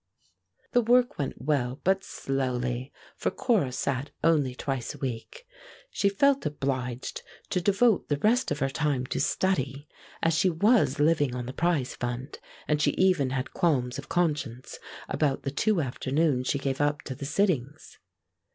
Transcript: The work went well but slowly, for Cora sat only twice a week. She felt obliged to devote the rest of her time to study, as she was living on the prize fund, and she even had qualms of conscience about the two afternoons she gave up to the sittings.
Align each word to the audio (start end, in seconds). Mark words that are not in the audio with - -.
The 0.71 0.81
work 0.81 1.19
went 1.19 1.39
well 1.43 1.79
but 1.83 2.03
slowly, 2.03 2.91
for 3.15 3.29
Cora 3.29 3.71
sat 3.71 4.09
only 4.23 4.55
twice 4.55 4.95
a 4.95 4.97
week. 4.97 5.45
She 5.91 6.09
felt 6.09 6.43
obliged 6.43 7.21
to 7.51 7.61
devote 7.61 8.09
the 8.09 8.17
rest 8.17 8.49
of 8.49 8.57
her 8.61 8.69
time 8.71 9.05
to 9.05 9.19
study, 9.19 9.87
as 10.23 10.33
she 10.33 10.49
was 10.49 10.97
living 10.99 11.35
on 11.35 11.45
the 11.45 11.53
prize 11.53 11.93
fund, 11.93 12.39
and 12.67 12.81
she 12.81 12.93
even 12.93 13.29
had 13.29 13.53
qualms 13.53 13.99
of 13.99 14.09
conscience 14.09 14.79
about 15.07 15.43
the 15.43 15.51
two 15.51 15.79
afternoons 15.81 16.47
she 16.47 16.57
gave 16.57 16.81
up 16.81 17.03
to 17.03 17.13
the 17.13 17.25
sittings. 17.25 17.99